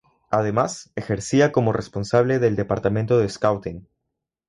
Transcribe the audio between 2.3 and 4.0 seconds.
del Departamento de Scouting.